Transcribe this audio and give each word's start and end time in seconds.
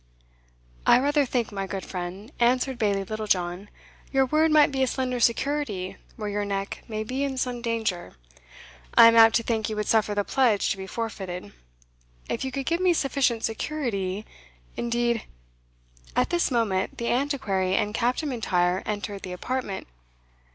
"I 0.83 0.97
rather 0.97 1.27
think, 1.27 1.51
my 1.51 1.67
good 1.67 1.85
friend," 1.85 2.31
answered 2.39 2.79
Bailie 2.79 3.03
Littlejohn, 3.03 3.69
"your 4.11 4.25
word 4.25 4.49
might 4.49 4.71
be 4.71 4.81
a 4.81 4.87
slender 4.87 5.19
security 5.19 5.95
where 6.15 6.27
your 6.27 6.43
neck 6.43 6.83
may 6.87 7.03
be 7.03 7.23
in 7.23 7.37
some 7.37 7.61
danger. 7.61 8.13
I 8.95 9.05
am 9.07 9.15
apt 9.15 9.35
to 9.35 9.43
think 9.43 9.69
you 9.69 9.75
would 9.75 9.85
suffer 9.85 10.15
the 10.15 10.23
pledge 10.23 10.71
to 10.71 10.77
be 10.77 10.87
forfeited. 10.87 11.53
If 12.27 12.43
you 12.43 12.51
could 12.51 12.65
give 12.65 12.79
me 12.79 12.93
sufficient 12.95 13.43
security, 13.43 14.25
indeed" 14.75 15.21
At 16.15 16.31
this 16.31 16.49
moment 16.49 16.97
the 16.97 17.09
Antiquary 17.11 17.75
and 17.75 17.93
Captain 17.93 18.29
M'Intyre 18.29 18.81
entered 18.87 19.21
the 19.21 19.33
apartment. 19.33 19.85